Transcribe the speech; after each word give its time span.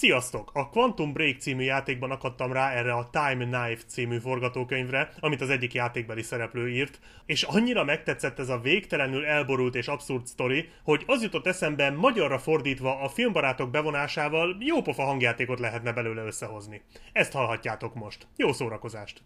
Sziasztok! 0.00 0.50
A 0.54 0.68
Quantum 0.68 1.12
Break 1.12 1.38
című 1.38 1.62
játékban 1.62 2.10
akadtam 2.10 2.52
rá 2.52 2.70
erre 2.70 2.92
a 2.92 3.10
Time 3.10 3.44
Knife 3.44 3.82
című 3.86 4.18
forgatókönyvre, 4.18 5.12
amit 5.18 5.40
az 5.40 5.50
egyik 5.50 5.74
játékbeli 5.74 6.22
szereplő 6.22 6.68
írt, 6.68 7.00
és 7.26 7.42
annyira 7.42 7.84
megtetszett 7.84 8.38
ez 8.38 8.48
a 8.48 8.58
végtelenül 8.58 9.24
elborult 9.24 9.74
és 9.74 9.88
abszurd 9.88 10.26
sztori, 10.26 10.68
hogy 10.84 11.02
az 11.06 11.22
jutott 11.22 11.46
eszembe 11.46 11.90
magyarra 11.90 12.38
fordítva 12.38 13.00
a 13.00 13.08
filmbarátok 13.08 13.70
bevonásával 13.70 14.56
jópofa 14.60 15.02
hangjátékot 15.02 15.58
lehetne 15.58 15.92
belőle 15.92 16.22
összehozni. 16.22 16.82
Ezt 17.12 17.32
hallhatjátok 17.32 17.94
most. 17.94 18.26
Jó 18.36 18.52
szórakozást! 18.52 19.22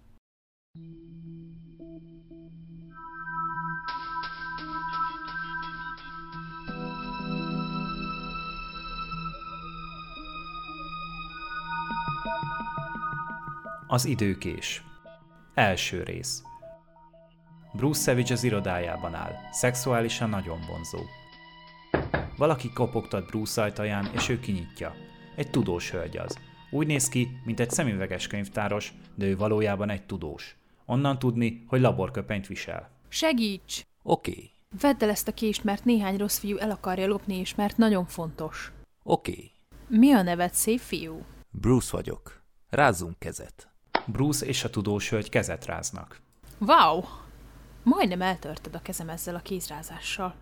Az 13.87 14.05
időkés. 14.05 14.83
Első 15.55 16.03
rész. 16.03 16.43
Bruce 17.73 18.01
Savage 18.01 18.33
az 18.33 18.45
irodájában 18.45 19.15
áll, 19.15 19.33
szexuálisan 19.51 20.29
nagyon 20.29 20.59
vonzó. 20.69 20.99
Valaki 22.37 22.73
kopogtat 22.73 23.27
Bruce 23.27 23.63
ajtaján, 23.63 24.11
és 24.13 24.29
ő 24.29 24.41
kinyitja. 24.41 24.95
Egy 25.37 25.51
tudós 25.51 25.91
hölgy 25.91 26.17
az. 26.17 26.39
Úgy 26.71 26.87
néz 26.87 27.09
ki, 27.09 27.29
mint 27.45 27.61
egy 27.61 27.71
szemüveges 27.71 28.27
könyvtáros, 28.27 28.93
de 29.15 29.27
ő 29.27 29.37
valójában 29.37 29.91
egy 29.91 30.07
tudós. 30.07 30.57
Onnan 30.87 31.19
tudni, 31.19 31.65
hogy 31.67 31.81
laborköpenyt 31.81 32.47
visel. 32.47 32.91
Segíts! 33.09 33.83
Oké, 34.03 34.31
okay. 34.31 34.51
Vedd 34.81 35.03
el 35.03 35.11
ezt 35.11 35.29
a 35.29 35.33
kést, 35.33 35.65
mert 35.65 35.85
néhány 35.85 36.17
rossz 36.17 36.39
fiú 36.39 36.57
el 36.57 36.71
akarja 36.71 37.07
lopni, 37.07 37.37
és 37.37 37.55
mert 37.55 37.77
nagyon 37.77 38.07
fontos. 38.07 38.73
oké. 39.03 39.33
Okay. 39.33 39.53
Mi 39.89 40.13
a 40.13 40.23
neved, 40.23 40.55
szép 40.55 40.81
fiú? 40.81 41.25
Bruce 41.51 41.97
vagyok. 41.97 42.43
Rázzunk 42.69 43.19
kezet. 43.19 43.74
Bruce 44.07 44.47
és 44.47 44.65
a 44.65 44.71
tudós 44.71 45.11
hölgy 45.11 45.29
kezet 45.29 45.67
ráznak. 45.67 46.21
Wow! 46.59 47.03
Majdnem 47.83 48.23
eltörted 48.23 48.75
a 48.75 48.83
kezem 48.83 49.09
ezzel 49.09 49.35
a 49.35 49.41
kézrázással. 49.41 50.35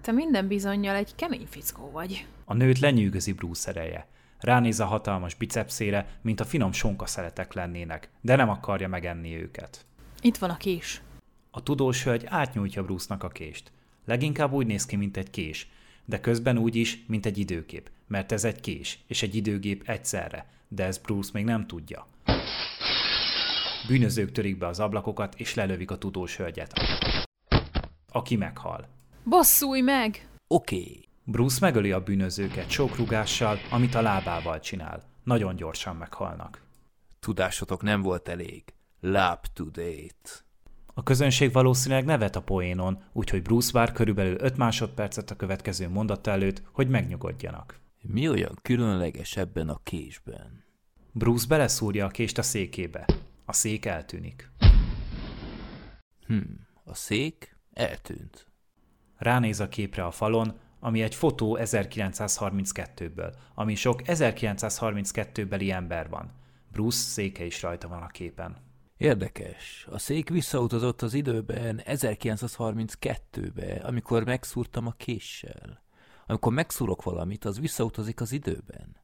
Te 0.00 0.12
minden 0.12 0.48
bizonyal 0.48 0.94
egy 0.94 1.14
kemény 1.14 1.46
fickó 1.50 1.90
vagy. 1.90 2.26
A 2.44 2.54
nőt 2.54 2.78
lenyűgözi 2.78 3.32
Bruce 3.32 3.70
ereje. 3.70 4.06
Ránéz 4.38 4.80
a 4.80 4.84
hatalmas 4.84 5.34
bicepszére, 5.34 6.18
mint 6.22 6.40
a 6.40 6.44
finom 6.44 6.72
sonkaszeletek 6.72 7.52
lennének, 7.52 8.10
de 8.20 8.36
nem 8.36 8.48
akarja 8.48 8.88
megenni 8.88 9.42
őket. 9.42 9.84
Itt 10.20 10.36
van 10.36 10.50
a 10.50 10.56
kés. 10.56 11.00
A 11.50 11.62
tudós 11.62 12.04
hölgy 12.04 12.24
átnyújtja 12.26 12.82
Bruce-nak 12.82 13.22
a 13.22 13.28
kést. 13.28 13.72
Leginkább 14.04 14.52
úgy 14.52 14.66
néz 14.66 14.86
ki, 14.86 14.96
mint 14.96 15.16
egy 15.16 15.30
kés, 15.30 15.68
de 16.04 16.20
közben 16.20 16.58
úgy 16.58 16.76
is, 16.76 17.04
mint 17.06 17.26
egy 17.26 17.38
időgép, 17.38 17.90
mert 18.06 18.32
ez 18.32 18.44
egy 18.44 18.60
kés 18.60 18.98
és 19.06 19.22
egy 19.22 19.34
időgép 19.34 19.88
egyszerre, 19.88 20.46
de 20.68 20.84
ez 20.84 20.98
Bruce 20.98 21.30
még 21.32 21.44
nem 21.44 21.66
tudja. 21.66 22.06
Bűnözők 23.88 24.32
törik 24.32 24.58
be 24.58 24.66
az 24.66 24.80
ablakokat, 24.80 25.34
és 25.34 25.54
lelövik 25.54 25.90
a 25.90 25.98
tudós 25.98 26.36
hölgyet. 26.36 26.72
Aki 28.08 28.36
meghal. 28.36 28.88
Bosszulj 29.24 29.80
meg! 29.80 30.28
Oké. 30.46 30.76
Okay. 30.76 31.08
Bruce 31.24 31.58
megöli 31.60 31.92
a 31.92 32.02
bűnözőket 32.02 32.70
sok 32.70 32.96
rugással, 32.96 33.58
amit 33.70 33.94
a 33.94 34.02
lábával 34.02 34.60
csinál. 34.60 35.02
Nagyon 35.24 35.56
gyorsan 35.56 35.96
meghalnak. 35.96 36.62
Tudásotok 37.20 37.82
nem 37.82 38.02
volt 38.02 38.28
elég. 38.28 38.64
Lap 39.00 39.46
to 39.52 39.64
date. 39.64 40.30
A 40.94 41.02
közönség 41.02 41.52
valószínűleg 41.52 42.04
nevet 42.04 42.36
a 42.36 42.42
poénon, 42.42 43.02
úgyhogy 43.12 43.42
Bruce 43.42 43.72
vár 43.72 43.92
körülbelül 43.92 44.36
5 44.40 44.56
másodpercet 44.56 45.30
a 45.30 45.36
következő 45.36 45.88
mondata 45.88 46.30
előtt, 46.30 46.62
hogy 46.72 46.88
megnyugodjanak. 46.88 47.80
Mi 48.02 48.28
olyan 48.28 48.58
különleges 48.62 49.36
ebben 49.36 49.68
a 49.68 49.80
késben? 49.82 50.64
Bruce 51.12 51.46
beleszúrja 51.48 52.04
a 52.04 52.08
kést 52.08 52.38
a 52.38 52.42
székébe. 52.42 53.06
A 53.52 53.54
szék 53.54 53.84
eltűnik. 53.84 54.50
Hm, 56.26 56.40
a 56.84 56.94
szék 56.94 57.56
eltűnt. 57.72 58.46
Ránéz 59.16 59.60
a 59.60 59.68
képre 59.68 60.04
a 60.04 60.10
falon, 60.10 60.60
ami 60.80 61.02
egy 61.02 61.14
fotó 61.14 61.58
1932-ből, 61.60 63.34
ami 63.54 63.74
sok 63.74 64.00
1932-beli 64.04 65.70
ember 65.70 66.08
van. 66.08 66.32
Bruce 66.70 66.98
széke 66.98 67.44
is 67.44 67.62
rajta 67.62 67.88
van 67.88 68.02
a 68.02 68.06
képen. 68.06 68.56
Érdekes. 68.96 69.86
A 69.90 69.98
szék 69.98 70.28
visszautazott 70.28 71.02
az 71.02 71.14
időben 71.14 71.82
1932-be, 71.84 73.84
amikor 73.84 74.24
megszúrtam 74.24 74.86
a 74.86 74.92
késsel. 74.92 75.82
Amikor 76.26 76.52
megszúrok 76.52 77.02
valamit, 77.02 77.44
az 77.44 77.60
visszautazik 77.60 78.20
az 78.20 78.32
időben. 78.32 78.96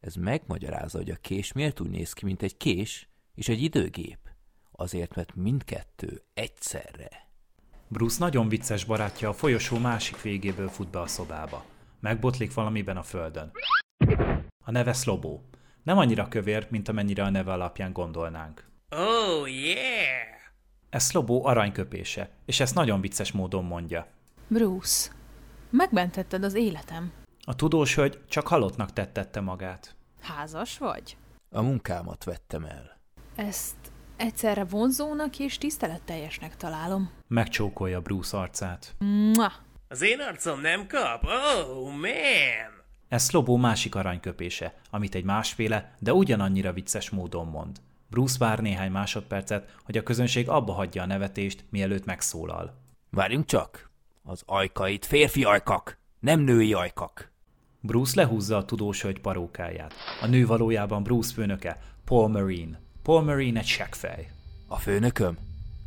Ez 0.00 0.14
megmagyarázza, 0.14 0.98
hogy 0.98 1.10
a 1.10 1.16
kés 1.16 1.52
miért 1.52 1.80
úgy 1.80 1.90
néz 1.90 2.12
ki, 2.12 2.24
mint 2.24 2.42
egy 2.42 2.56
kés 2.56 3.08
és 3.38 3.48
egy 3.48 3.62
időgép. 3.62 4.18
Azért, 4.72 5.14
mert 5.14 5.34
mindkettő 5.34 6.22
egyszerre. 6.34 7.28
Bruce 7.88 8.16
nagyon 8.18 8.48
vicces 8.48 8.84
barátja 8.84 9.28
a 9.28 9.32
folyosó 9.32 9.78
másik 9.78 10.22
végéből 10.22 10.68
fut 10.68 10.88
be 10.88 11.00
a 11.00 11.06
szobába. 11.06 11.64
Megbotlik 12.00 12.54
valamiben 12.54 12.96
a 12.96 13.02
földön. 13.02 13.50
A 14.64 14.70
neve 14.70 14.92
Slobó. 14.92 15.44
Nem 15.82 15.98
annyira 15.98 16.28
kövér, 16.28 16.66
mint 16.70 16.88
amennyire 16.88 17.22
a 17.22 17.30
neve 17.30 17.52
alapján 17.52 17.92
gondolnánk. 17.92 18.68
Oh, 18.90 19.52
yeah! 19.52 20.36
Ez 20.90 21.08
Slobó 21.08 21.44
aranyköpése, 21.44 22.30
és 22.44 22.60
ezt 22.60 22.74
nagyon 22.74 23.00
vicces 23.00 23.32
módon 23.32 23.64
mondja. 23.64 24.06
Bruce, 24.48 25.10
megmentetted 25.70 26.44
az 26.44 26.54
életem. 26.54 27.12
A 27.44 27.54
tudós 27.54 27.94
hölgy 27.94 28.20
csak 28.28 28.46
halottnak 28.46 28.92
tettette 28.92 29.40
magát. 29.40 29.96
Házas 30.20 30.78
vagy? 30.78 31.16
A 31.50 31.62
munkámat 31.62 32.24
vettem 32.24 32.64
el. 32.64 32.97
Ezt 33.38 33.76
egyszerre 34.16 34.64
vonzónak 34.64 35.38
és 35.38 35.58
tiszteletteljesnek 35.58 36.56
találom. 36.56 37.10
Megcsókolja 37.28 38.00
Bruce 38.00 38.38
arcát. 38.38 38.94
Mua! 38.98 39.52
Az 39.88 40.02
én 40.02 40.20
arcom 40.20 40.60
nem 40.60 40.86
kap? 40.86 41.24
Oh, 41.24 41.90
man! 41.90 42.84
Ez 43.08 43.28
Slobó 43.28 43.56
másik 43.56 43.94
aranyköpése, 43.94 44.74
amit 44.90 45.14
egy 45.14 45.24
másféle, 45.24 45.94
de 45.98 46.12
ugyanannyira 46.12 46.72
vicces 46.72 47.10
módon 47.10 47.46
mond. 47.46 47.76
Bruce 48.10 48.38
vár 48.38 48.58
néhány 48.58 48.90
másodpercet, 48.90 49.74
hogy 49.84 49.96
a 49.96 50.02
közönség 50.02 50.48
abba 50.48 50.72
hagyja 50.72 51.02
a 51.02 51.06
nevetést, 51.06 51.64
mielőtt 51.70 52.04
megszólal. 52.04 52.78
Várjunk 53.10 53.46
csak! 53.46 53.90
Az 54.22 54.42
ajkait 54.46 55.06
férfi 55.06 55.44
ajkak, 55.44 55.98
nem 56.20 56.40
női 56.40 56.72
ajkak. 56.72 57.30
Bruce 57.80 58.20
lehúzza 58.20 58.56
a 58.56 58.64
tudós 58.64 59.02
hölgy 59.02 59.20
parókáját. 59.20 59.94
A 60.20 60.26
nő 60.26 60.46
valójában 60.46 61.02
Bruce 61.02 61.32
főnöke, 61.32 61.80
Paul 62.04 62.28
Marine. 62.28 62.86
Paul 63.08 63.22
Marine 63.22 63.60
egy 63.60 63.66
seggfej. 63.66 64.28
A 64.66 64.76
főnököm? 64.76 65.38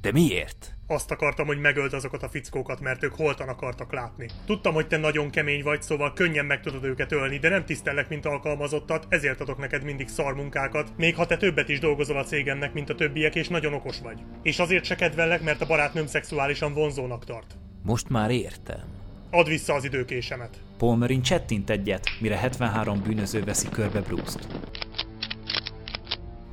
De 0.01 0.11
miért? 0.11 0.73
Azt 0.87 1.11
akartam, 1.11 1.45
hogy 1.45 1.59
megöld 1.59 1.93
azokat 1.93 2.23
a 2.23 2.29
fickókat, 2.29 2.79
mert 2.79 3.03
ők 3.03 3.13
holtan 3.13 3.47
akartak 3.47 3.93
látni. 3.93 4.29
Tudtam, 4.45 4.73
hogy 4.73 4.87
te 4.87 4.97
nagyon 4.97 5.29
kemény 5.29 5.63
vagy, 5.63 5.81
szóval 5.81 6.13
könnyen 6.13 6.45
meg 6.45 6.61
tudod 6.61 6.83
őket 6.83 7.11
ölni, 7.11 7.37
de 7.37 7.49
nem 7.49 7.65
tisztellek, 7.65 8.09
mint 8.09 8.25
alkalmazottat, 8.25 9.05
ezért 9.09 9.41
adok 9.41 9.57
neked 9.57 9.83
mindig 9.83 10.07
szarmunkákat, 10.07 10.97
még 10.97 11.15
ha 11.15 11.25
te 11.25 11.37
többet 11.37 11.69
is 11.69 11.79
dolgozol 11.79 12.17
a 12.17 12.23
cégemnek, 12.23 12.73
mint 12.73 12.89
a 12.89 12.95
többiek, 12.95 13.35
és 13.35 13.47
nagyon 13.47 13.73
okos 13.73 13.99
vagy. 13.99 14.19
És 14.41 14.59
azért 14.59 14.85
se 14.85 14.95
kedvellek, 14.95 15.41
mert 15.41 15.61
a 15.61 15.65
barátnőm 15.65 16.07
szexuálisan 16.07 16.73
vonzónak 16.73 17.25
tart. 17.25 17.57
Most 17.83 18.09
már 18.09 18.31
értem. 18.31 18.83
Add 19.31 19.45
vissza 19.45 19.73
az 19.73 19.83
időkésemet. 19.83 20.61
Paul 20.77 20.95
Marine 20.95 21.21
csettint 21.21 21.69
egyet, 21.69 22.09
mire 22.19 22.37
73 22.37 23.01
bűnöző 23.01 23.43
veszi 23.43 23.69
körbe 23.69 24.01
Bruce-t. 24.01 24.47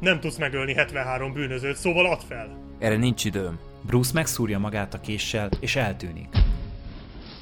Nem 0.00 0.20
tudsz 0.20 0.36
megölni 0.36 0.74
73 0.74 1.32
bűnözőt, 1.32 1.76
szóval 1.76 2.06
add 2.06 2.20
fel. 2.28 2.58
Erre 2.78 2.96
nincs 2.96 3.24
időm. 3.24 3.58
Bruce 3.82 4.10
megszúrja 4.14 4.58
magát 4.58 4.94
a 4.94 5.00
késsel, 5.00 5.48
és 5.60 5.76
eltűnik. 5.76 6.28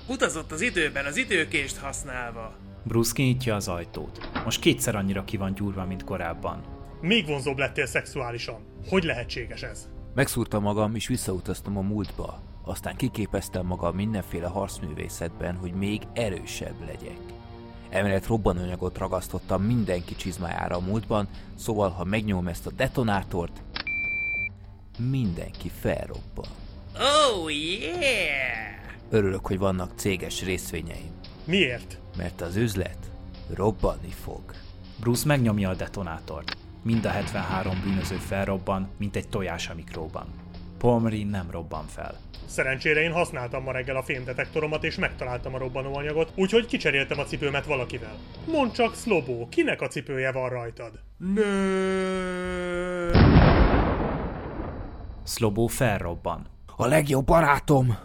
Utazott 0.08 0.52
az 0.52 0.60
időben 0.60 1.04
az 1.04 1.16
időkést 1.16 1.76
használva. 1.76 2.54
Bruce 2.82 3.12
kinyitja 3.14 3.54
az 3.54 3.68
ajtót. 3.68 4.30
Most 4.44 4.60
kétszer 4.60 4.94
annyira 4.94 5.24
ki 5.24 5.36
van 5.36 5.54
gyúrva, 5.54 5.84
mint 5.84 6.04
korábban. 6.04 6.64
Még 7.00 7.26
vonzóbb 7.26 7.58
lettél 7.58 7.86
szexuálisan. 7.86 8.60
Hogy 8.88 9.04
lehetséges 9.04 9.62
ez? 9.62 9.88
Megszúrtam 10.14 10.62
magam, 10.62 10.94
és 10.94 11.06
visszautaztam 11.06 11.76
a 11.76 11.80
múltba. 11.80 12.42
Aztán 12.64 12.97
kiképeztem 12.97 13.66
magam 13.66 13.94
mindenféle 13.94 14.47
harcművészetben, 14.47 15.56
hogy 15.56 15.72
még 15.72 16.02
erősebb 16.12 16.80
legyek. 16.86 17.35
Emellett 17.91 18.27
robbanóanyagot 18.27 18.98
ragasztottam 18.98 19.62
mindenki 19.62 20.15
csizmájára 20.16 20.77
a 20.77 20.80
múltban, 20.80 21.28
szóval 21.54 21.91
ha 21.91 22.04
megnyom 22.04 22.48
ezt 22.48 22.66
a 22.66 22.71
detonátort, 22.71 23.62
mindenki 24.98 25.71
felrobban. 25.80 26.48
Oh, 26.94 27.53
yeah! 27.53 28.77
Örülök, 29.10 29.47
hogy 29.47 29.59
vannak 29.59 29.92
céges 29.94 30.44
részvényeim, 30.44 31.10
Miért? 31.44 31.98
mert 32.16 32.41
az 32.41 32.56
üzlet 32.56 33.10
robbanni 33.54 34.10
fog. 34.10 34.42
Bruce 35.00 35.27
megnyomja 35.27 35.71
a 35.71 35.74
detonátort. 35.74 36.56
Mind 36.83 37.04
a 37.04 37.09
73 37.09 37.80
bűnöző 37.84 38.16
felrobban, 38.16 38.88
mint 38.98 39.16
egy 39.16 39.28
tojás 39.28 39.68
a 39.68 39.74
mikróban. 39.74 40.27
Marine 40.82 41.30
nem 41.30 41.50
robban 41.50 41.86
fel. 41.86 42.14
Szerencsére 42.46 43.00
én 43.00 43.12
használtam 43.12 43.62
ma 43.62 43.72
reggel 43.72 43.96
a 43.96 44.02
fémdetektoromat 44.02 44.84
és 44.84 44.96
megtaláltam 44.96 45.54
a 45.54 45.58
robbanóanyagot, 45.58 46.32
úgyhogy 46.34 46.66
kicseréltem 46.66 47.18
a 47.18 47.24
cipőmet 47.24 47.66
valakivel. 47.66 48.14
Mondd 48.46 48.72
csak, 48.72 48.94
Slobó, 48.94 49.48
kinek 49.50 49.80
a 49.80 49.86
cipője 49.86 50.32
van 50.32 50.48
rajtad? 50.48 51.00
Nő. 51.34 53.10
Slobó 55.26 55.66
felrobban. 55.66 56.46
A 56.76 56.86
legjobb 56.86 57.24
barátom! 57.24 57.98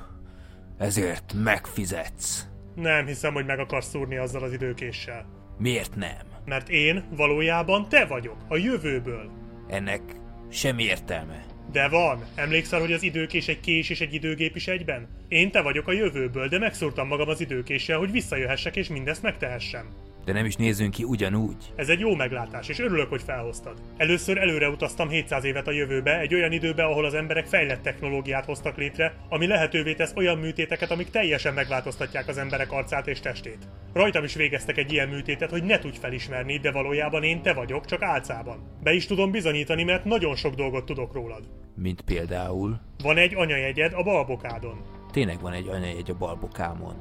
Ezért 0.77 1.33
megfizetsz. 1.44 2.45
Nem 2.75 3.06
hiszem, 3.06 3.33
hogy 3.33 3.45
meg 3.45 3.59
akarsz 3.59 3.89
szúrni 3.89 4.18
azzal 4.18 4.44
az 4.44 4.53
időkéssel. 4.53 5.25
Miért 5.57 5.95
nem? 5.95 6.27
Mert 6.45 6.69
én 6.69 7.03
valójában 7.15 7.89
te 7.89 8.06
vagyok, 8.06 8.38
a 8.47 8.56
jövőből. 8.57 9.29
Ennek 9.68 10.01
semmi 10.50 10.83
értelme. 10.83 11.50
De 11.71 11.88
van. 11.88 12.25
Emlékszel, 12.35 12.79
hogy 12.79 12.94
az 12.94 13.03
időkés 13.03 13.47
egy 13.47 13.59
kés 13.59 13.89
és 13.89 14.01
egy 14.01 14.13
időgép 14.13 14.56
is 14.56 14.68
egyben? 14.68 15.07
Én 15.27 15.51
te 15.51 15.62
vagyok 15.62 15.88
a 15.88 15.91
jövőből, 15.91 16.47
de 16.47 16.59
megszúrtam 16.59 17.07
magam 17.07 17.29
az 17.29 17.41
időkéssel, 17.41 17.97
hogy 17.97 18.12
visszajöhessek 18.12 18.75
és 18.75 18.88
mindezt 18.88 19.21
megtehessem. 19.21 20.11
De 20.25 20.33
nem 20.33 20.45
is 20.45 20.56
nézünk 20.56 20.94
ki 20.94 21.03
ugyanúgy. 21.03 21.73
Ez 21.75 21.89
egy 21.89 22.00
jó 22.00 22.15
meglátás, 22.15 22.69
és 22.69 22.79
örülök, 22.79 23.09
hogy 23.09 23.21
felhoztad. 23.21 23.77
Először 23.97 24.38
előre 24.38 24.69
utaztam 24.69 25.09
700 25.09 25.44
évet 25.44 25.68
a 25.68 25.71
jövőbe, 25.71 26.19
egy 26.19 26.33
olyan 26.33 26.51
időbe, 26.51 26.83
ahol 26.83 27.06
az 27.06 27.13
emberek 27.13 27.45
fejlett 27.45 27.81
technológiát 27.81 28.45
hoztak 28.45 28.77
létre, 28.77 29.13
ami 29.29 29.47
lehetővé 29.47 29.94
tesz 29.94 30.13
olyan 30.15 30.38
műtéteket, 30.38 30.91
amik 30.91 31.09
teljesen 31.09 31.53
megváltoztatják 31.53 32.27
az 32.27 32.38
emberek 32.38 32.71
arcát 32.71 33.07
és 33.07 33.19
testét. 33.19 33.68
Rajtam 33.94 34.23
is 34.23 34.33
végeztek 34.35 34.77
egy 34.77 34.91
ilyen 34.91 35.07
műtétet, 35.07 35.50
hogy 35.50 35.63
ne 35.63 35.79
tudj 35.79 35.97
felismerni, 35.97 36.57
de 36.57 36.71
valójában 36.71 37.23
én 37.23 37.41
te 37.41 37.53
vagyok, 37.53 37.85
csak 37.85 38.01
álcában. 38.01 38.57
Be 38.83 38.94
is 38.94 39.06
tudom 39.06 39.31
bizonyítani, 39.31 39.83
mert 39.83 40.06
nagyon 40.06 40.35
sok 40.35 40.56
dolgot 40.56 40.85
tudok 40.85 41.13
rólad. 41.13 41.44
Mint 41.75 42.01
például... 42.01 42.79
Van 43.03 43.18
egy 43.18 43.35
anyajegyed 43.35 43.94
a 43.94 44.03
balbokádon. 44.03 44.81
Tényleg 45.12 45.41
van 45.41 45.53
egy 45.53 45.68
anyajegy 45.68 46.09
a 46.09 46.18
balbokámon. 46.18 46.95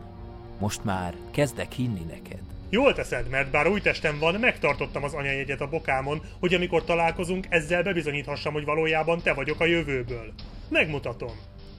Most 0.59 0.85
már 0.85 1.15
kezdek 1.31 1.73
hinni 1.73 2.05
neked. 2.09 2.43
Jól 2.71 2.93
teszed, 2.93 3.29
mert 3.29 3.51
bár 3.51 3.67
új 3.67 3.81
testem 3.81 4.19
van, 4.19 4.35
megtartottam 4.35 5.05
az 5.05 5.15
anyajegyet 5.15 5.61
a 5.61 5.69
bokámon, 5.69 6.23
hogy 6.41 6.55
amikor 6.55 6.85
találkozunk, 6.85 7.47
ezzel 7.49 7.83
bebizonyíthassam, 7.83 8.53
hogy 8.53 8.65
valójában 8.65 9.23
te 9.23 9.35
vagyok 9.35 9.61
a 9.61 9.65
jövőből. 9.65 10.33
Megmutatom. 10.69 11.33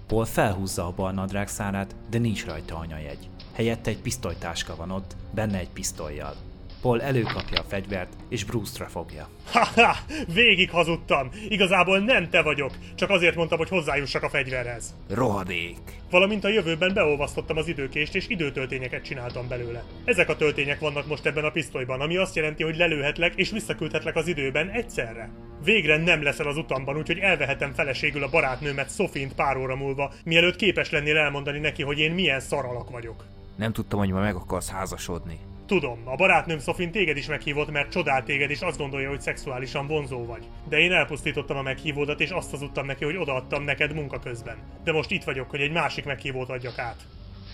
Paul 0.07 0.25
felhúzza 0.25 0.85
a 0.85 0.91
bal 0.91 1.11
nadrág 1.11 1.47
szárát, 1.47 1.95
de 2.09 2.17
nincs 2.17 2.45
rajta 2.45 2.75
anyajegy. 2.75 3.29
Helyette 3.53 3.89
egy 3.89 4.01
pisztolytáska 4.01 4.75
van 4.75 4.91
ott, 4.91 5.15
benne 5.33 5.57
egy 5.57 5.69
pisztolyjal. 5.69 6.35
Paul 6.81 7.01
előkapja 7.01 7.59
a 7.59 7.65
fegyvert, 7.67 8.13
és 8.29 8.43
Bruce-ra 8.43 8.89
fogja. 8.89 9.27
Haha, 9.51 9.95
végig 10.33 10.69
hazudtam. 10.69 11.29
Igazából 11.47 11.99
nem 11.99 12.29
te 12.29 12.41
vagyok, 12.41 12.71
csak 12.95 13.09
azért 13.09 13.35
mondtam, 13.35 13.57
hogy 13.57 13.69
hozzájussak 13.69 14.23
a 14.23 14.29
fegyverhez. 14.29 14.95
Rohadék! 15.09 15.77
Valamint 16.09 16.43
a 16.43 16.49
jövőben 16.49 16.93
beolvasztottam 16.93 17.57
az 17.57 17.67
időkést, 17.67 18.15
és 18.15 18.27
időtöltényeket 18.27 19.03
csináltam 19.03 19.47
belőle. 19.47 19.83
Ezek 20.05 20.29
a 20.29 20.35
töltények 20.35 20.79
vannak 20.79 21.07
most 21.07 21.25
ebben 21.25 21.43
a 21.43 21.49
pisztolyban, 21.49 22.01
ami 22.01 22.17
azt 22.17 22.35
jelenti, 22.35 22.63
hogy 22.63 22.77
lelőhetlek 22.77 23.33
és 23.35 23.51
visszaküldhetlek 23.51 24.15
az 24.15 24.27
időben 24.27 24.69
egyszerre. 24.69 25.29
Végre 25.63 25.97
nem 25.97 26.23
leszel 26.23 26.47
az 26.47 26.57
utamban, 26.57 26.97
úgyhogy 26.97 27.17
elvehetem 27.17 27.73
feleségül 27.73 28.23
a 28.23 28.29
barátnőmet 28.29 28.93
Sofint 28.95 29.33
pár 29.33 29.57
óra 29.57 29.75
múlva, 29.75 30.13
mielőtt 30.23 30.55
képes 30.55 30.89
lennél 30.89 31.17
elmondani 31.17 31.59
neki, 31.59 31.83
hogy 31.83 31.99
én 31.99 32.11
milyen 32.11 32.39
szaralak 32.39 32.89
vagyok. 32.89 33.25
Nem 33.55 33.71
tudtam, 33.71 33.99
hogy 33.99 34.11
ma 34.11 34.19
meg 34.19 34.35
akarsz 34.35 34.69
házasodni. 34.69 35.39
Tudom, 35.71 36.01
a 36.05 36.15
barátnőm 36.15 36.59
Sofin 36.59 36.91
téged 36.91 37.17
is 37.17 37.27
meghívott, 37.27 37.71
mert 37.71 37.91
csodál 37.91 38.23
téged, 38.23 38.49
és 38.49 38.61
azt 38.61 38.77
gondolja, 38.77 39.09
hogy 39.09 39.21
szexuálisan 39.21 39.87
vonzó 39.87 40.25
vagy. 40.25 40.43
De 40.69 40.77
én 40.77 40.91
elpusztítottam 40.91 41.57
a 41.57 41.61
meghívódat, 41.61 42.19
és 42.19 42.29
azt 42.29 42.49
hazudtam 42.51 42.85
neki, 42.85 43.03
hogy 43.03 43.15
odaadtam 43.15 43.63
neked 43.63 43.93
munka 43.93 44.19
közben. 44.19 44.57
De 44.83 44.91
most 44.91 45.11
itt 45.11 45.23
vagyok, 45.23 45.49
hogy 45.49 45.59
egy 45.61 45.71
másik 45.71 46.05
meghívót 46.05 46.49
adjak 46.49 46.79
át. 46.79 47.07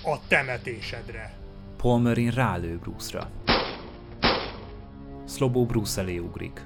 A 0.04 0.28
temetésedre. 0.28 1.34
Paul 1.82 2.00
Marine 2.00 2.34
rálő 2.34 2.78
Bruce-ra. 2.78 3.30
Slobó 5.28 5.66
Bruce 5.66 6.02
elé 6.02 6.18
ugrik. 6.18 6.62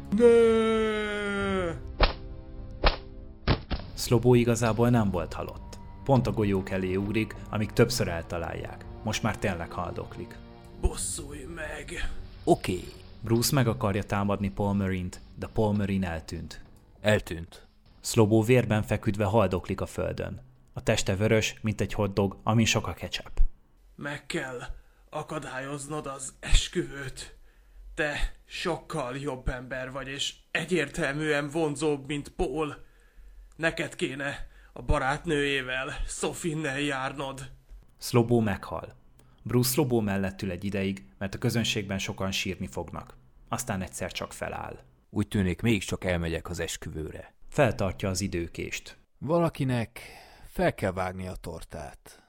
Slobó 3.97 4.33
igazából 4.33 4.89
nem 4.89 5.11
volt 5.11 5.33
halott. 5.33 5.77
Pont 6.03 6.27
a 6.27 6.31
golyók 6.31 6.69
elé 6.69 6.95
ugrik, 6.95 7.35
amíg 7.49 7.71
többször 7.71 8.07
eltalálják. 8.07 8.85
Most 9.03 9.23
már 9.23 9.37
tényleg 9.37 9.71
haldoklik. 9.71 10.40
Bosszulj 10.81 11.43
meg. 11.43 12.11
Oké, 12.43 12.73
okay. 12.73 12.93
Bruce 13.21 13.55
meg 13.55 13.67
akarja 13.67 14.03
támadni 14.03 14.49
Paul 14.51 14.73
Marine-t, 14.73 15.21
de 15.35 15.47
Paul 15.47 15.73
Marine 15.73 16.07
eltűnt. 16.07 16.61
eltűnt. 17.01 17.67
Slobó 18.01 18.41
vérben 18.41 18.83
feküdve 18.83 19.25
haldoklik 19.25 19.81
a 19.81 19.85
földön. 19.85 20.41
A 20.73 20.83
teste 20.83 21.15
vörös, 21.15 21.55
mint 21.61 21.81
egy 21.81 21.93
hotdog, 21.93 22.37
amin 22.43 22.65
sok 22.65 22.87
a 22.87 22.93
ketchup. 22.93 23.41
Meg 23.95 24.25
kell 24.25 24.59
akadályoznod 25.09 26.07
az 26.07 26.33
esküvőt. 26.39 27.35
Te 27.95 28.33
sokkal 28.45 29.17
jobb 29.17 29.47
ember 29.47 29.91
vagy, 29.91 30.07
és 30.07 30.35
egyértelműen 30.51 31.49
vonzóbb, 31.49 32.07
mint 32.07 32.29
Paul. 32.29 32.75
Neked 33.55 33.95
kéne 33.95 34.47
a 34.73 34.81
barátnőjével, 34.81 35.93
Sofinnel 36.07 36.79
járnod. 36.79 37.51
Slobó 37.99 38.39
meghal. 38.39 39.00
Bruce 39.43 39.71
Slobó 39.71 39.99
mellett 39.99 40.41
ül 40.41 40.51
egy 40.51 40.63
ideig, 40.63 41.05
mert 41.17 41.35
a 41.35 41.37
közönségben 41.37 41.99
sokan 41.99 42.31
sírni 42.31 42.67
fognak. 42.67 43.17
Aztán 43.49 43.81
egyszer 43.81 44.11
csak 44.11 44.33
feláll. 44.33 44.79
Úgy 45.09 45.27
tűnik, 45.27 45.61
mégiscsak 45.61 46.03
elmegyek 46.03 46.49
az 46.49 46.59
esküvőre. 46.59 47.33
Feltartja 47.49 48.09
az 48.09 48.21
időkést. 48.21 48.97
Valakinek 49.17 50.01
fel 50.47 50.75
kell 50.75 50.91
vágni 50.91 51.27
a 51.27 51.35
tortát. 51.35 52.23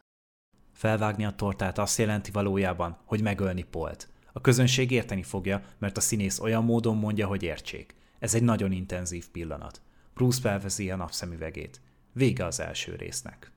Felvágni 0.72 1.24
a 1.24 1.30
tortát 1.30 1.78
azt 1.78 1.98
jelenti 1.98 2.30
valójában, 2.30 2.98
hogy 3.04 3.22
megölni 3.22 3.62
Polt. 3.62 4.08
A 4.32 4.40
közönség 4.40 4.90
érteni 4.90 5.22
fogja, 5.22 5.62
mert 5.78 5.96
a 5.96 6.00
színész 6.00 6.38
olyan 6.38 6.64
módon 6.64 6.96
mondja, 6.96 7.26
hogy 7.26 7.42
értsék. 7.42 7.94
Ez 8.18 8.34
egy 8.34 8.42
nagyon 8.42 8.72
intenzív 8.72 9.28
pillanat. 9.28 9.82
Bruce 10.14 10.40
felveszi 10.40 10.90
a 10.90 10.96
napszemüvegét. 10.96 11.80
Vége 12.12 12.44
az 12.44 12.60
első 12.60 12.94
résznek. 12.96 13.51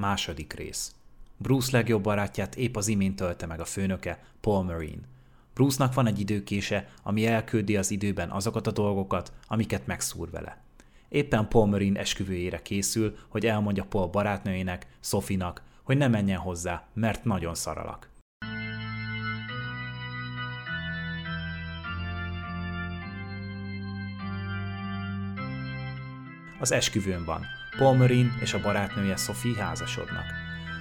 Második 0.00 0.52
rész. 0.52 0.94
Bruce 1.36 1.76
legjobb 1.76 2.02
barátját 2.02 2.56
épp 2.56 2.76
az 2.76 2.88
imént 2.88 3.16
tölte 3.16 3.46
meg 3.46 3.60
a 3.60 3.64
főnöke, 3.64 4.24
Paul 4.40 4.62
Marine. 4.62 5.02
Bruce-nak 5.54 5.94
van 5.94 6.06
egy 6.06 6.20
időkése, 6.20 6.88
ami 7.02 7.26
elküldi 7.26 7.76
az 7.76 7.90
időben 7.90 8.30
azokat 8.30 8.66
a 8.66 8.70
dolgokat, 8.70 9.32
amiket 9.46 9.86
megszúr 9.86 10.30
vele. 10.30 10.62
Éppen 11.08 11.48
Paul 11.48 11.66
Marine 11.66 12.00
esküvőjére 12.00 12.62
készül, 12.62 13.16
hogy 13.28 13.46
elmondja 13.46 13.84
Paul 13.84 14.06
barátnőjének, 14.06 14.86
Sofinak, 15.00 15.62
hogy 15.82 15.96
ne 15.96 16.08
menjen 16.08 16.38
hozzá, 16.38 16.86
mert 16.92 17.24
nagyon 17.24 17.54
szaralak. 17.54 18.08
Az 26.60 26.72
esküvőn 26.72 27.24
van. 27.24 27.46
Paul 27.78 27.96
Marine 27.96 28.34
és 28.40 28.54
a 28.54 28.60
barátnője 28.60 29.16
Sophie 29.16 29.62
házasodnak. 29.62 30.24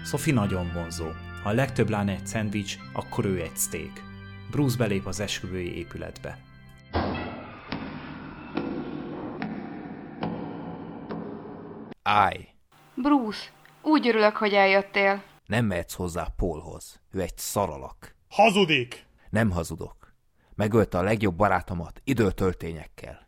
Sophie 0.06 0.34
nagyon 0.34 0.72
vonzó. 0.74 1.06
Ha 1.44 1.50
a 1.50 1.54
legtöbb 1.54 1.90
lány 1.90 2.10
egy 2.10 2.28
szendvics, 2.28 2.78
akkor 2.94 3.26
ő 3.26 3.42
egy 3.42 3.56
steak. 3.56 4.02
Bruce 4.52 4.78
belép 4.78 5.06
az 5.06 5.20
esküvői 5.20 5.78
épületbe. 5.78 6.38
Állj! 12.04 12.48
Bruce, 12.94 13.50
úgy 13.82 14.08
örülök, 14.08 14.36
hogy 14.36 14.54
eljöttél. 14.54 15.24
Nem 15.46 15.66
mehetsz 15.66 15.94
hozzá 15.94 16.28
Paulhoz. 16.36 17.02
Ő 17.12 17.22
egy 17.22 17.38
szaralak. 17.38 18.16
Hazudik! 18.30 19.06
Nem 19.30 19.52
hazudok. 19.52 20.14
Megölte 20.56 20.98
a 20.98 21.04
legjobb 21.04 21.36
barátomat 21.36 22.02
időtöltényekkel. 22.04 23.28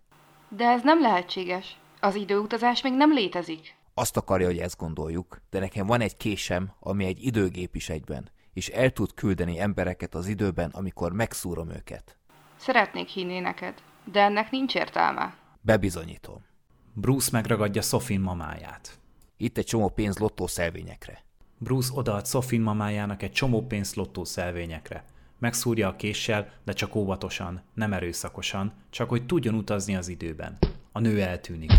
De 0.49 0.65
ez 0.65 0.83
nem 0.83 1.01
lehetséges. 1.01 1.77
Az 2.07 2.15
időutazás 2.15 2.81
még 2.81 2.93
nem 2.93 3.13
létezik. 3.13 3.75
Azt 3.93 4.17
akarja, 4.17 4.47
hogy 4.47 4.57
ezt 4.57 4.77
gondoljuk, 4.77 5.41
de 5.49 5.59
nekem 5.59 5.85
van 5.85 6.01
egy 6.01 6.17
késem, 6.17 6.71
ami 6.79 7.05
egy 7.05 7.25
időgép 7.25 7.75
is 7.75 7.89
egyben, 7.89 8.29
és 8.53 8.67
el 8.67 8.91
tud 8.91 9.13
küldeni 9.13 9.59
embereket 9.59 10.15
az 10.15 10.27
időben, 10.27 10.69
amikor 10.73 11.11
megszúrom 11.11 11.69
őket. 11.69 12.17
Szeretnék 12.55 13.07
hinni 13.07 13.39
neked, 13.39 13.73
de 14.11 14.21
ennek 14.21 14.51
nincs 14.51 14.75
értelme. 14.75 15.37
Bebizonyítom. 15.61 16.45
Bruce 16.93 17.29
megragadja 17.31 17.81
Sofin 17.81 18.19
mamáját. 18.19 18.99
Itt 19.37 19.57
egy 19.57 19.65
csomó 19.65 19.89
pénz 19.89 20.17
lottószelvényekre. 20.17 21.23
Bruce 21.57 21.91
odaad 21.93 22.27
Sofin 22.27 22.61
mamájának 22.61 23.23
egy 23.23 23.31
csomó 23.31 23.61
pénzt 23.61 23.95
lottó 23.95 24.23
szelvényekre. 24.23 25.05
Megszúrja 25.39 25.87
a 25.87 25.95
késsel, 25.95 26.53
de 26.65 26.73
csak 26.73 26.95
óvatosan, 26.95 27.61
nem 27.73 27.93
erőszakosan, 27.93 28.73
csak 28.89 29.09
hogy 29.09 29.25
tudjon 29.25 29.55
utazni 29.55 29.95
az 29.95 30.07
időben. 30.07 30.57
A 30.97 30.99
nő 30.99 31.21
eltűnik. 31.21 31.71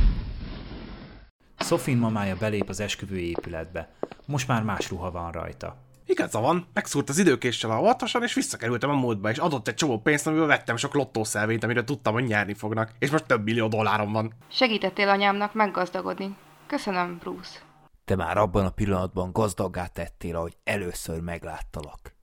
Sofin 1.59 1.97
mamája 1.97 2.37
belép 2.37 2.69
az 2.69 2.81
esküvői 2.81 3.29
épületbe. 3.29 3.89
Most 4.27 4.49
már 4.49 4.63
más 4.63 4.91
ruha 4.91 5.11
van 5.11 5.33
rajta. 5.33 5.77
Igaza 6.07 6.41
van, 6.41 6.67
megszúrt 6.73 7.09
az 7.09 7.19
időkéssel 7.19 7.71
a 7.71 7.81
óvatosan, 7.81 8.23
és 8.23 8.35
visszakerültem 8.35 8.91
a 8.91 8.95
múltba, 8.95 9.31
és 9.31 9.39
adott 9.39 9.69
egy 9.69 9.75
csomó 9.75 9.99
pénzt, 9.99 10.27
amiből 10.27 10.47
vettem 10.47 10.77
sok 10.77 10.95
lottószelvényt, 10.95 11.65
amire 11.65 11.85
tudtam, 11.85 12.13
hogy 12.13 12.25
nyerni 12.25 12.55
fognak, 12.55 12.93
és 12.99 13.11
most 13.11 13.27
több 13.27 13.45
millió 13.45 13.69
dollárom 13.69 14.13
van. 14.13 14.33
Segítettél 14.49 15.09
anyámnak 15.09 15.55
meggazdagodni. 15.55 16.37
Köszönöm, 16.67 17.19
Bruce. 17.19 17.59
Te 18.05 18.17
már 18.17 18.37
abban 18.37 18.65
a 18.65 18.71
pillanatban 18.71 19.33
gazdaggá 19.33 19.87
tettél, 19.87 20.37
ahogy 20.37 20.57
először 20.65 21.21
megláttalak. 21.21 22.15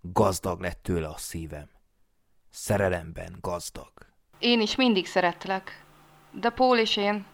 Gazdag 0.00 0.60
lett 0.60 0.82
tőle 0.82 1.08
a 1.08 1.16
szívem. 1.16 1.68
Szerelemben 2.50 3.38
gazdag. 3.40 3.92
Én 4.38 4.60
is 4.60 4.76
mindig 4.76 5.06
szerettelek. 5.06 5.86
De 6.30 6.50
Paul 6.50 6.78
és 6.78 6.96
én 6.96 7.26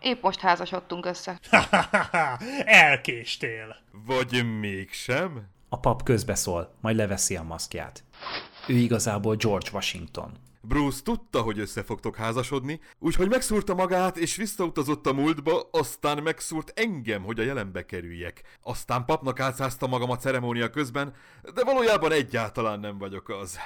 épp 0.00 0.22
most 0.22 0.40
házasodtunk 0.40 1.06
össze. 1.06 1.40
Elkéstél. 2.64 3.76
Vagy 4.06 4.58
mégsem? 4.58 5.48
A 5.68 5.80
pap 5.80 6.02
közbeszól, 6.02 6.74
majd 6.80 6.96
leveszi 6.96 7.36
a 7.36 7.42
maszkját. 7.42 8.04
Ő 8.66 8.74
igazából 8.74 9.36
George 9.36 9.68
Washington. 9.72 10.32
Bruce 10.62 11.02
tudta, 11.02 11.40
hogy 11.40 11.58
össze 11.58 11.82
fogtok 11.82 12.16
házasodni, 12.16 12.80
úgyhogy 12.98 13.28
megszúrta 13.28 13.74
magát, 13.74 14.16
és 14.16 14.36
visszautazott 14.36 15.06
a 15.06 15.12
múltba, 15.12 15.68
aztán 15.70 16.22
megszúrt 16.22 16.72
engem, 16.74 17.22
hogy 17.22 17.38
a 17.38 17.42
jelenbe 17.42 17.84
kerüljek. 17.84 18.42
Aztán 18.62 19.04
papnak 19.04 19.40
átszázta 19.40 19.86
magam 19.86 20.10
a 20.10 20.16
ceremónia 20.16 20.70
közben, 20.70 21.14
de 21.54 21.64
valójában 21.64 22.12
egyáltalán 22.12 22.80
nem 22.80 22.98
vagyok 22.98 23.28
az. 23.28 23.58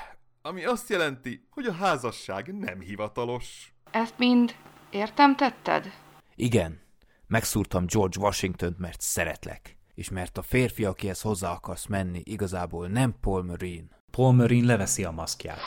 Ami 0.43 0.65
azt 0.65 0.89
jelenti, 0.89 1.47
hogy 1.51 1.67
a 1.67 1.73
házasság 1.73 2.55
nem 2.55 2.81
hivatalos. 2.81 3.74
Ezt 3.95 4.19
mind 4.19 4.55
értem 4.91 5.37
tetted? 5.37 5.93
Igen, 6.35 6.81
megszúrtam 7.27 7.85
George 7.87 8.21
Washington, 8.21 8.75
mert 8.79 9.01
szeretlek. 9.01 9.77
És 9.95 10.11
mert 10.11 10.39
a 10.39 10.43
férfi, 10.43 10.85
akihez 10.85 11.21
hozzá 11.21 11.51
akarsz 11.51 11.87
menni, 11.87 12.21
igazából 12.25 12.89
nem 12.89 13.15
Paul 13.21 13.43
Marine. 13.43 13.87
Paul 14.11 14.33
Marine 14.33 14.67
leveszi 14.67 15.05
a 15.05 15.11
maszkját. 15.11 15.59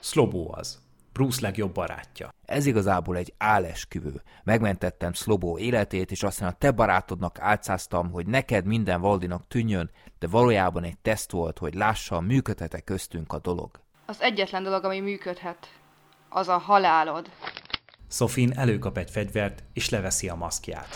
Slobó 0.00 0.54
az. 0.56 0.78
Bruce 1.12 1.40
legjobb 1.40 1.72
barátja. 1.72 2.28
Ez 2.46 2.66
igazából 2.66 3.16
egy 3.16 3.34
álesküvő. 3.38 4.22
Megmentettem 4.44 5.12
Slobó 5.12 5.58
életét, 5.58 6.10
és 6.10 6.22
aztán 6.22 6.48
a 6.48 6.58
te 6.58 6.70
barátodnak 6.70 7.40
álcáztam, 7.40 8.10
hogy 8.10 8.26
neked 8.26 8.64
minden 8.64 9.00
valdinak 9.00 9.48
tűnjön, 9.48 9.90
de 10.18 10.26
valójában 10.26 10.84
egy 10.84 10.98
teszt 10.98 11.30
volt, 11.30 11.58
hogy 11.58 11.74
lássa, 11.74 12.20
működhet 12.20 12.84
köztünk 12.84 13.32
a 13.32 13.38
dolog. 13.38 13.70
Az 14.06 14.20
egyetlen 14.20 14.62
dolog, 14.62 14.84
ami 14.84 15.00
működhet, 15.00 15.68
az 16.30 16.48
a 16.48 16.58
halálod. 16.58 17.30
Sofin 18.12 18.52
előkap 18.56 18.98
egy 18.98 19.10
fegyvert, 19.10 19.62
és 19.72 19.88
leveszi 19.88 20.28
a 20.28 20.34
maszkját. 20.34 20.88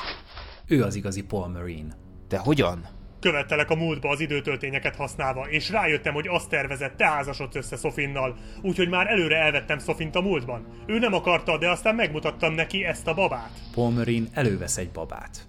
Ő 0.66 0.82
az 0.82 0.94
igazi 0.94 1.22
Paul 1.22 1.48
Marine. 1.48 1.96
De 2.28 2.38
hogyan? 2.38 2.86
Követtelek 3.20 3.70
a 3.70 3.74
múltba 3.74 4.08
az 4.08 4.20
időtöltényeket 4.20 4.96
használva, 4.96 5.48
és 5.48 5.70
rájöttem, 5.70 6.14
hogy 6.14 6.28
azt 6.28 6.48
tervezett, 6.48 6.96
te 6.96 7.06
házasodsz 7.06 7.54
össze 7.54 7.76
Sofinnal, 7.76 8.36
úgyhogy 8.62 8.88
már 8.88 9.06
előre 9.06 9.36
elvettem 9.36 9.78
Sofint 9.78 10.14
a 10.16 10.20
múltban. 10.20 10.66
Ő 10.86 10.98
nem 10.98 11.14
akarta, 11.14 11.58
de 11.58 11.70
aztán 11.70 11.94
megmutattam 11.94 12.54
neki 12.54 12.84
ezt 12.84 13.06
a 13.06 13.14
babát. 13.14 13.50
Paul 13.74 13.90
Marine 13.90 14.28
elővesz 14.32 14.76
egy 14.76 14.90
babát. 14.90 15.46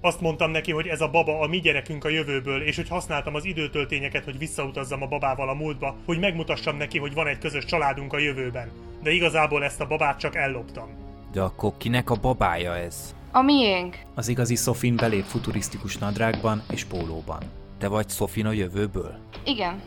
Azt 0.00 0.20
mondtam 0.20 0.50
neki, 0.50 0.72
hogy 0.72 0.86
ez 0.86 1.00
a 1.00 1.10
baba 1.10 1.40
a 1.40 1.46
mi 1.46 1.60
gyerekünk 1.60 2.04
a 2.04 2.08
jövőből, 2.08 2.62
és 2.62 2.76
hogy 2.76 2.88
használtam 2.88 3.34
az 3.34 3.44
időtöltényeket, 3.44 4.24
hogy 4.24 4.38
visszautazzam 4.38 5.02
a 5.02 5.06
babával 5.06 5.48
a 5.48 5.54
múltba, 5.54 5.96
hogy 6.04 6.18
megmutassam 6.18 6.76
neki, 6.76 6.98
hogy 6.98 7.14
van 7.14 7.26
egy 7.26 7.38
közös 7.38 7.64
családunk 7.64 8.12
a 8.12 8.18
jövőben. 8.18 8.83
De 9.04 9.10
igazából 9.10 9.64
ezt 9.64 9.80
a 9.80 9.86
babát 9.86 10.18
csak 10.18 10.34
elloptam. 10.34 10.88
De 11.32 11.42
akkor 11.42 11.72
kinek 11.76 12.10
a 12.10 12.14
babája 12.14 12.76
ez? 12.76 13.14
A 13.32 13.42
miénk. 13.42 13.98
Az 14.14 14.28
igazi 14.28 14.54
Sofin 14.54 14.96
belép 14.96 15.24
futurisztikus 15.24 15.98
nadrágban 15.98 16.62
és 16.70 16.84
pólóban. 16.84 17.42
Te 17.78 17.88
vagy 17.88 18.10
Sofin 18.10 18.46
a 18.46 18.52
jövőből? 18.52 19.16
Igen. 19.44 19.82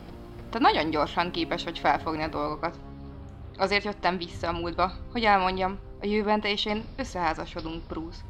Te 0.50 0.58
nagyon 0.58 0.90
gyorsan 0.90 1.30
képes 1.30 1.64
vagy 1.64 1.78
felfogni 1.78 2.22
a 2.22 2.28
dolgokat. 2.28 2.78
Azért 3.56 3.84
jöttem 3.84 4.18
vissza 4.18 4.48
a 4.48 4.52
múltba, 4.52 4.92
hogy 5.12 5.24
elmondjam, 5.24 5.78
a 6.00 6.06
jövőben 6.06 6.40
te 6.40 6.50
és 6.50 6.66
én 6.66 6.84
összeházasodunk, 6.96 7.82
Bruce. 7.88 8.20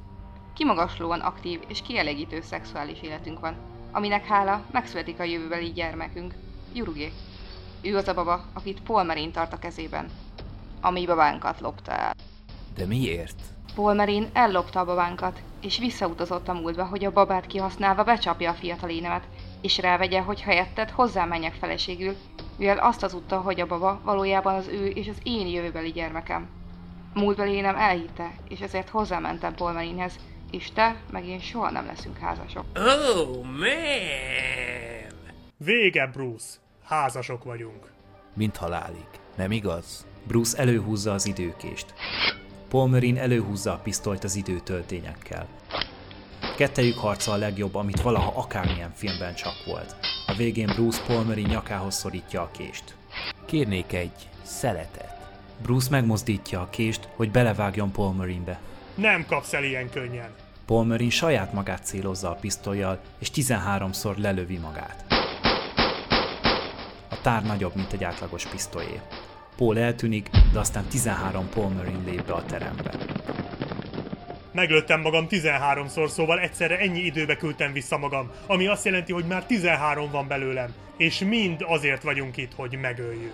Kimagaslóan 0.55 1.21
aktív 1.21 1.61
és 1.69 1.83
kielégítő 1.83 2.41
szexuális 2.41 3.03
életünk 3.03 3.41
van, 3.41 3.57
aminek 3.93 4.27
hála 4.27 4.65
megszületik 4.71 5.21
a 5.21 5.25
jövőbeli 5.25 5.73
gyermekünk, 5.73 6.35
Jurugé. 6.73 7.13
Ő 7.81 7.97
az 7.97 8.09
a 8.09 8.15
baba, 8.15 8.45
akit 8.53 8.83
Paul 8.83 9.03
Marine 9.03 9.31
tart 9.31 9.53
a 9.53 9.59
kezében. 9.59 10.11
A 10.81 10.91
mi 10.91 11.07
babánkat 11.07 11.61
lopta 11.61 11.93
el. 11.93 12.15
De 12.75 12.87
miért? 12.87 13.41
Paul 13.75 13.95
Marine 13.95 14.29
ellopta 14.33 14.81
a 14.81 14.85
babánkat, 14.85 15.43
és 15.61 15.79
visszautazott 15.79 16.49
a 16.49 16.53
múltba, 16.53 16.85
hogy 16.85 17.05
a 17.05 17.13
babát 17.13 17.47
kihasználva 17.47 18.05
becsapja 18.05 18.51
a 18.51 18.55
fiatal 18.55 18.91
énemet, 18.91 19.29
és 19.61 19.79
rávegye, 19.79 20.21
hogy 20.21 20.41
helyetted 20.41 20.91
hozzám 20.91 21.29
menjek 21.29 21.55
feleségül, 21.55 22.17
mivel 22.57 22.79
azt 22.79 23.03
az 23.03 23.15
utta, 23.15 23.41
hogy 23.41 23.61
a 23.61 23.67
baba 23.67 24.01
valójában 24.05 24.55
az 24.55 24.67
ő 24.67 24.87
és 24.87 25.09
az 25.09 25.19
én 25.23 25.47
jövőbeli 25.47 25.93
gyermekem. 25.93 26.49
A 27.15 27.19
múltbeli 27.19 27.53
énem 27.53 27.77
elhitte, 27.77 28.31
és 28.49 28.61
ezért 28.61 28.89
hozzámentem 28.89 29.55
Paul 29.55 29.73
Marinehez, 29.73 30.19
és 30.51 30.73
te 30.73 30.97
meg 31.11 31.27
én 31.27 31.41
soha 31.41 31.71
nem 31.71 31.87
leszünk 31.87 32.19
házasok. 32.19 32.65
Oh, 32.75 33.43
man! 33.43 35.19
Vége, 35.57 36.07
Bruce. 36.07 36.57
Házasok 36.85 37.45
vagyunk. 37.45 37.93
Mint 38.35 38.57
halálig. 38.57 39.07
Nem 39.37 39.51
igaz? 39.51 40.07
Bruce 40.29 40.59
előhúzza 40.59 41.13
az 41.13 41.27
időkést. 41.27 41.95
Paul 42.69 42.89
Marine 42.89 43.21
előhúzza 43.21 43.73
a 43.73 43.77
pisztolyt 43.77 44.25
az 44.25 44.37
időtöltényekkel. 44.37 45.47
Kettejük 46.57 46.99
harca 46.99 47.33
a 47.33 47.37
legjobb, 47.37 47.75
amit 47.75 48.01
valaha 48.01 48.33
akármilyen 48.41 48.93
filmben 48.95 49.35
csak 49.35 49.55
volt. 49.67 49.97
A 50.27 50.35
végén 50.37 50.67
Bruce 50.67 51.03
Paul 51.07 51.23
Marine 51.23 51.49
nyakához 51.49 51.95
szorítja 51.95 52.43
a 52.43 52.51
kést. 52.51 52.95
Kérnék 53.45 53.93
egy 53.93 54.29
szeletet. 54.43 55.31
Bruce 55.63 55.91
megmozdítja 55.91 56.61
a 56.61 56.71
kést, 56.71 57.09
hogy 57.17 57.31
belevágjon 57.31 57.93
Paul 57.93 58.13
Marine-be. 58.13 58.61
Nem 58.95 59.27
kapsz 59.27 59.53
el 59.53 59.65
ilyen 59.65 59.91
könnyen. 59.91 60.31
Paul 60.67 60.85
Marine 60.85 61.11
saját 61.11 61.53
magát 61.53 61.85
célozza 61.85 62.31
a 62.31 62.35
pisztolyjal, 62.35 63.01
és 63.19 63.31
13-szor 63.35 64.17
lelövi 64.17 64.57
magát. 64.57 65.05
A 67.11 67.21
tár 67.23 67.45
nagyobb, 67.45 67.75
mint 67.75 67.93
egy 67.93 68.05
átlagos 68.05 68.47
pisztolyé. 68.47 69.01
Paul 69.59 69.79
eltűnik, 69.79 70.29
de 70.53 70.59
aztán 70.59 70.85
13 70.85 71.49
Paul 71.49 71.69
Marine 71.69 72.11
lép 72.11 72.27
be 72.27 72.33
a 72.33 72.45
terembe. 72.45 72.95
Meglőttem 74.53 75.01
magam 75.01 75.27
13-szor, 75.31 76.09
szóval 76.09 76.41
egyszerre 76.41 76.79
ennyi 76.79 77.01
időbe 77.01 77.37
küldtem 77.37 77.73
vissza 77.73 77.99
magam, 77.99 78.31
ami 78.47 78.67
azt 78.67 78.85
jelenti, 78.85 79.13
hogy 79.13 79.25
már 79.25 79.45
13 79.45 80.11
van 80.11 80.29
belőlem, 80.29 80.75
és 80.97 81.19
mind 81.19 81.65
azért 81.67 82.03
vagyunk 82.03 82.37
itt, 82.37 82.53
hogy 82.55 82.79
megöljünk. 82.81 83.33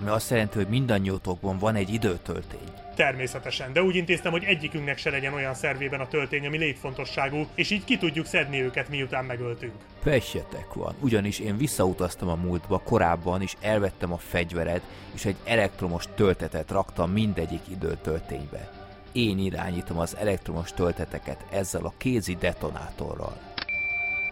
Ami 0.00 0.08
azt 0.08 0.30
jelenti, 0.30 0.56
hogy 0.56 0.68
mindannyiótokban 0.68 1.58
van 1.58 1.74
egy 1.74 1.92
időtöltény. 1.92 2.68
Természetesen, 2.94 3.72
de 3.72 3.82
úgy 3.82 3.96
intéztem, 3.96 4.32
hogy 4.32 4.44
egyikünknek 4.44 4.98
se 4.98 5.10
legyen 5.10 5.32
olyan 5.32 5.54
szervében 5.54 6.00
a 6.00 6.08
töltény, 6.08 6.46
ami 6.46 6.58
létfontosságú, 6.58 7.46
és 7.54 7.70
így 7.70 7.84
ki 7.84 7.98
tudjuk 7.98 8.26
szedni 8.26 8.62
őket, 8.62 8.88
miután 8.88 9.24
megöltünk. 9.24 9.72
Pessetek 10.02 10.72
van, 10.72 10.94
ugyanis 11.00 11.38
én 11.38 11.56
visszautaztam 11.56 12.28
a 12.28 12.34
múltba 12.34 12.78
korábban, 12.78 13.42
és 13.42 13.56
elvettem 13.60 14.12
a 14.12 14.16
fegyvered, 14.16 14.82
és 15.14 15.24
egy 15.24 15.36
elektromos 15.44 16.04
töltetet 16.14 16.70
raktam 16.70 17.10
mindegyik 17.10 17.62
időtölténybe. 17.70 18.70
Én 19.12 19.38
irányítom 19.38 19.98
az 19.98 20.16
elektromos 20.16 20.72
tölteteket 20.72 21.44
ezzel 21.50 21.84
a 21.84 21.94
kézi 21.96 22.36
detonátorral. 22.36 23.36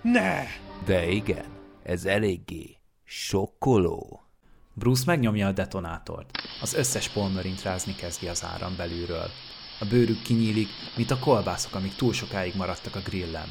Ne! 0.02 0.42
De 0.84 1.06
igen, 1.06 1.44
ez 1.82 2.04
eléggé 2.04 2.76
sokkoló. 3.04 4.21
Bruce 4.74 5.02
megnyomja 5.06 5.46
a 5.46 5.52
detonátort. 5.52 6.30
Az 6.60 6.74
összes 6.74 7.08
polmörint 7.08 7.62
rázni 7.62 7.94
kezdi 7.94 8.28
az 8.28 8.44
áram 8.44 8.76
belülről. 8.76 9.30
A 9.80 9.84
bőrük 9.84 10.22
kinyílik, 10.22 10.68
mint 10.96 11.10
a 11.10 11.18
kolbászok, 11.18 11.74
amik 11.74 11.94
túl 11.94 12.12
sokáig 12.12 12.56
maradtak 12.56 12.96
a 12.96 13.00
grillen. 13.00 13.46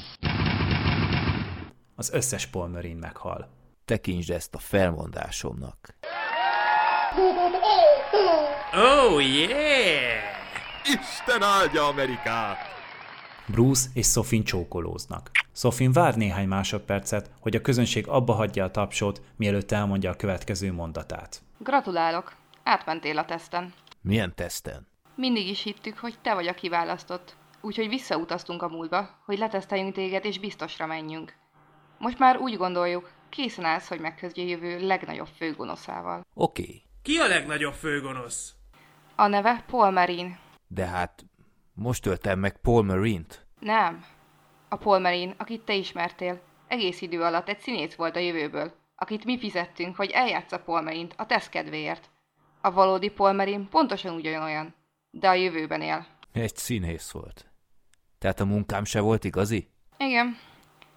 Az 1.96 2.12
összes 2.14 2.46
polmörin 2.46 2.98
meghal. 2.98 3.50
Tekintsd 3.86 4.30
ezt 4.30 4.56
a 4.56 4.60
felmondásomnak. 4.60 5.96
Oh, 8.74 9.26
yeah! 9.26 10.22
Isten 10.84 11.42
áldja 11.42 11.88
Amerikát! 11.88 12.58
Bruce 13.46 13.90
és 13.94 14.08
Sofin 14.08 14.44
csókolóznak. 14.44 15.32
Sofin 15.54 15.92
vár 15.92 16.16
néhány 16.16 16.48
másodpercet, 16.48 17.32
hogy 17.40 17.56
a 17.56 17.62
közönség 17.62 18.08
abba 18.08 18.34
hagyja 18.34 18.64
a 18.64 18.72
tapsot, 18.72 19.22
mielőtt 19.36 19.72
elmondja 19.72 20.12
a 20.12 20.16
következő 20.16 20.74
mondatát. 20.74 21.42
Gratulálok, 21.58 22.36
átmentél 22.64 23.18
a 23.18 23.26
teszten. 23.26 23.74
Milyen 24.02 24.36
teszten? 24.36 24.88
Mindig 25.16 25.48
is 25.48 25.64
hittük, 25.64 25.98
hogy 25.98 26.16
te 26.22 26.34
vagy 26.34 26.48
a 26.48 26.54
kiválasztott, 26.54 27.36
úgyhogy 27.62 27.88
visszautaztunk 27.90 28.62
a 28.62 28.68
múltba, 28.68 29.10
hogy 29.26 29.38
leteszteljünk 29.38 29.94
téged 29.94 30.26
és 30.26 30.40
biztosra 30.40 30.86
menjünk. 30.86 31.34
Most 31.98 32.20
már 32.20 32.38
úgy 32.38 32.58
gondoljuk, 32.58 33.12
készen 33.30 33.66
állsz, 33.66 33.88
hogy 33.88 34.00
megközdj 34.00 34.42
a 34.42 34.46
jövő 34.46 34.88
legnagyobb 34.88 35.28
főgonoszával. 35.38 36.26
Oké, 36.34 36.62
okay. 36.62 36.82
Ki 37.02 37.18
a 37.18 37.28
legnagyobb 37.28 37.74
főgonosz? 37.74 38.54
A 39.16 39.28
neve 39.28 39.64
Paul 39.68 39.92
Marine. 39.92 40.40
de 40.68 40.86
hát 40.86 41.26
most 41.74 42.06
öltem 42.06 42.40
meg 42.40 42.58
Paul 42.62 42.84
Marine-t. 42.84 43.46
Nem. 43.60 44.06
A 44.74 44.78
Paul 44.78 45.00
Marine, 45.00 45.34
akit 45.38 45.62
te 45.62 45.74
ismertél. 45.74 46.42
egész 46.68 47.02
idő 47.02 47.22
alatt 47.22 47.50
egy 47.50 47.60
színész 47.60 47.96
volt 47.96 48.16
a 48.16 48.20
jövőből, 48.20 48.74
akit 48.96 49.26
mi 49.26 49.40
fizettünk, 49.40 49.96
hogy 49.96 50.10
eljátsza 50.10 50.60
Polmerint 50.60 51.14
a 51.18 51.26
tesz 51.26 51.50
kedvéért. 51.50 52.10
A 52.62 52.72
valódi 52.72 53.10
Polmerin 53.10 53.70
pontosan 53.70 54.16
ugyanolyan, 54.16 54.76
de 55.10 55.30
a 55.30 55.34
jövőben 55.34 55.82
él. 55.82 56.06
Egy 56.32 56.56
színész 56.56 57.12
volt. 57.12 57.46
Tehát 58.20 58.40
a 58.40 58.46
munkám 58.46 58.84
se 58.84 59.00
volt 59.00 59.24
igazi? 59.24 59.68
Igen. 59.98 60.38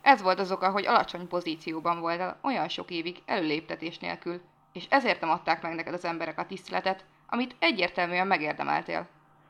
Ez 0.03 0.23
volt 0.23 0.39
az 0.39 0.53
oka, 0.53 0.71
hogy 0.71 0.87
alacsony 0.87 1.29
pozícióban 1.29 2.01
voltál 2.01 2.39
olyan 2.43 2.69
sok 2.69 2.91
évig 2.91 3.23
előléptetés 3.27 3.99
nélkül, 3.99 4.41
és 4.73 4.87
ezért 4.89 5.21
nem 5.21 5.31
adták 5.31 5.63
meg 5.63 5.75
neked 5.75 5.95
az 5.95 6.05
emberek 6.05 6.39
a 6.39 6.47
tiszteletet, 6.47 7.05
amit 7.27 7.57
egyértelműen 7.59 8.27
megérdemeltél. 8.27 9.09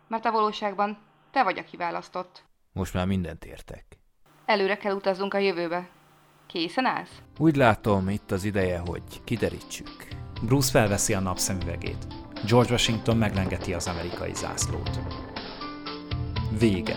Mert 0.09 0.25
a 0.25 0.33
valóságban 0.33 0.99
te 1.31 1.43
vagy 1.43 1.59
a 1.59 1.65
kiválasztott. 1.65 2.45
Most 2.73 2.95
már 2.95 3.07
mindent 3.07 3.45
értek. 3.45 4.03
Előre 4.47 4.77
kell 4.77 4.95
utaznunk 4.95 5.35
a 5.35 5.39
jövőbe. 5.39 5.89
Készen 6.47 6.85
állsz? 6.85 7.23
Úgy 7.39 7.57
látom, 7.57 8.09
itt 8.09 8.31
az 8.31 8.45
ideje, 8.45 8.79
hogy 8.79 9.03
kiderítsük. 9.25 10.09
Bruce 10.43 10.71
felveszi 10.71 11.15
a 11.15 11.21
napszemüvegét. 11.21 12.07
George 12.49 12.71
Washington 12.71 13.17
meglengeti 13.17 13.75
az 13.75 13.87
amerikai 13.87 14.35
zászlót. 14.35 14.91
Vége. 16.59 16.97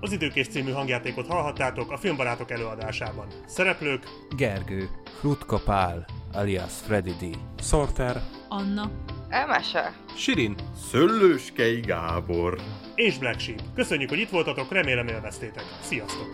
Az 0.00 0.12
Időkész 0.12 0.48
című 0.48 0.70
hangjátékot 0.70 1.26
hallhattátok 1.26 1.90
a 1.90 1.96
filmbarátok 1.96 2.50
előadásában. 2.50 3.26
Szereplők 3.46 4.02
Gergő. 4.36 4.88
Rutka 5.22 5.58
Pál, 5.64 6.06
alias 6.32 6.72
Freddy 6.72 7.12
D. 7.12 7.38
Sorter. 7.62 8.22
Anna. 8.48 8.90
Elmese. 9.34 9.94
Sirin. 10.16 10.54
Szöllőskei 10.90 11.80
Gábor. 11.80 12.60
és 12.94 13.18
Black 13.18 13.40
Sheep. 13.40 13.60
Köszönjük, 13.74 14.08
hogy 14.08 14.18
itt 14.18 14.28
voltatok, 14.28 14.72
remélem 14.72 15.08
élveztétek. 15.08 15.64
Sziasztok! 15.80 16.28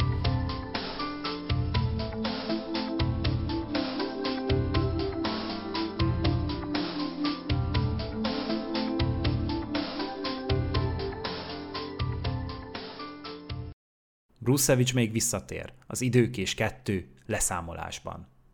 Savage 14.57 14.91
még 14.95 15.13
visszatér 15.13 15.73
az 15.87 16.01
időkés 16.01 16.55
kettő 16.55 17.09
leszámolásban. 17.27 18.40